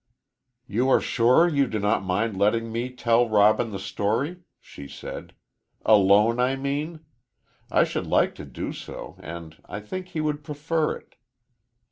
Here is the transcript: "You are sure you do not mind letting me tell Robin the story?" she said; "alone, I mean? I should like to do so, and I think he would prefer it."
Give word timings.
"You 0.65 0.89
are 0.89 0.99
sure 0.99 1.47
you 1.47 1.67
do 1.67 1.77
not 1.77 2.03
mind 2.03 2.35
letting 2.35 2.71
me 2.71 2.89
tell 2.89 3.29
Robin 3.29 3.69
the 3.69 3.77
story?" 3.77 4.37
she 4.59 4.87
said; 4.87 5.35
"alone, 5.85 6.39
I 6.39 6.55
mean? 6.55 7.01
I 7.69 7.83
should 7.83 8.07
like 8.07 8.33
to 8.41 8.45
do 8.45 8.73
so, 8.73 9.15
and 9.19 9.61
I 9.65 9.79
think 9.79 10.07
he 10.07 10.19
would 10.19 10.43
prefer 10.43 10.97
it." 10.97 11.17